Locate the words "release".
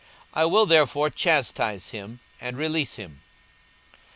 2.57-2.95